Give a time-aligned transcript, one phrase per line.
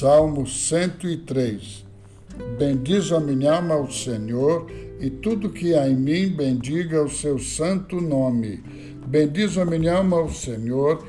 [0.00, 1.84] Salmo 103.
[2.58, 4.66] Bendiz a minha alma ao Senhor,
[4.98, 8.62] e tudo que há em mim bendiga o seu santo nome.
[9.06, 11.06] Bendiz a minha alma ao Senhor,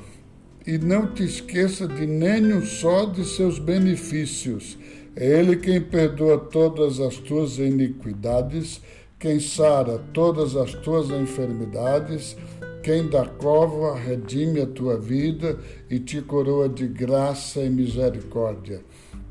[0.67, 4.77] e não te esqueça de nenhum só de seus benefícios.
[5.15, 8.81] É Ele quem perdoa todas as tuas iniquidades,
[9.17, 12.35] quem sara todas as tuas enfermidades,
[12.83, 18.81] quem da cova redime a tua vida e te coroa de graça e misericórdia.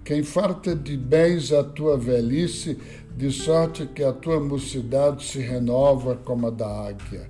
[0.05, 2.79] Quem farta de bens a tua velhice,
[3.17, 7.29] de sorte que a tua mocidade se renova como a da águia.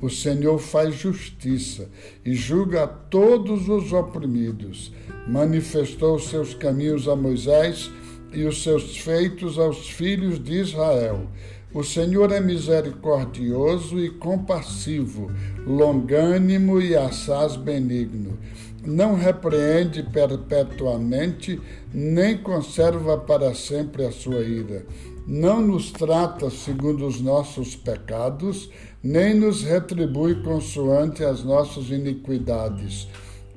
[0.00, 1.88] O Senhor faz justiça
[2.24, 4.92] e julga a todos os oprimidos.
[5.26, 7.90] Manifestou seus caminhos a Moisés
[8.32, 11.28] e os seus feitos aos filhos de Israel.
[11.72, 15.30] O Senhor é misericordioso e compassivo,
[15.66, 18.38] longânimo e assaz benigno.
[18.82, 21.60] Não repreende perpetuamente,
[21.92, 24.86] nem conserva para sempre a sua ira.
[25.26, 28.70] Não nos trata segundo os nossos pecados,
[29.02, 33.08] nem nos retribui consoante as nossas iniquidades.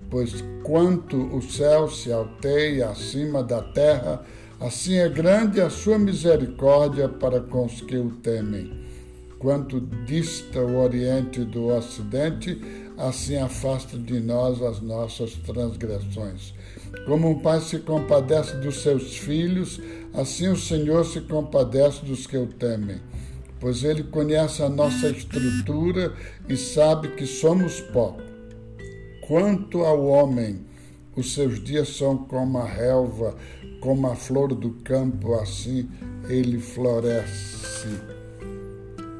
[0.09, 4.21] Pois quanto o céu se alteia acima da terra,
[4.61, 8.71] Assim é grande a sua misericórdia para com os que o temem.
[9.39, 12.61] Quanto dista o Oriente do Ocidente,
[12.95, 16.53] assim afasta de nós as nossas transgressões.
[17.07, 19.81] Como um pai se compadece dos seus filhos,
[20.13, 23.01] assim o Senhor se compadece dos que o temem.
[23.59, 26.13] Pois ele conhece a nossa estrutura
[26.47, 28.15] e sabe que somos pó.
[29.27, 30.63] Quanto ao homem,
[31.15, 33.35] os seus dias são como a relva,
[33.79, 35.89] como a flor do campo, assim
[36.29, 37.87] ele floresce.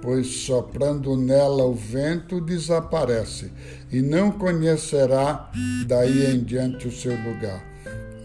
[0.02, 3.52] Pois soprando nela o vento desaparece,
[3.92, 5.52] e não conhecerá
[5.86, 7.64] daí em diante o seu lugar.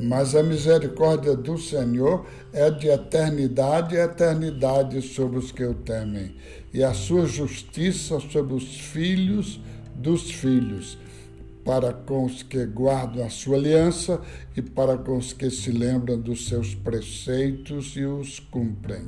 [0.00, 6.36] Mas a misericórdia do Senhor é de eternidade a eternidade sobre os que o temem,
[6.72, 9.60] e a sua justiça sobre os filhos
[9.94, 10.98] dos filhos
[11.66, 14.20] para com os que guardam a sua aliança
[14.56, 19.02] e para com os que se lembram dos seus preceitos e os cumprem.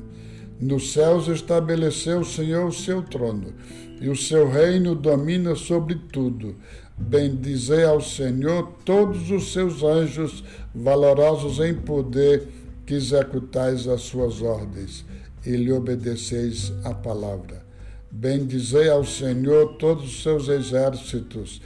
[0.61, 3.55] Nos céus estabeleceu o Senhor o seu trono,
[4.01, 6.57] e o seu reino domina sobre tudo.
[6.97, 10.43] Bendizei ao Senhor todos os seus anjos,
[10.75, 12.49] valorosos em poder,
[12.85, 15.05] que executais as suas ordens
[15.47, 17.63] e lhe obedeceis a palavra.
[18.11, 21.61] Bendizei ao Senhor todos os seus exércitos,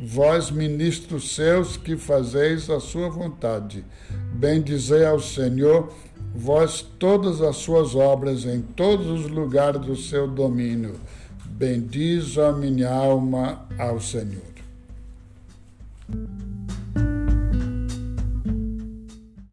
[0.00, 3.84] vós, ministros seus, que fazeis a sua vontade.
[4.32, 5.92] Bendizei ao Senhor,
[6.34, 11.00] vós todas as suas obras em todos os lugares do seu domínio.
[11.44, 14.48] Bendiz a minha alma ao Senhor.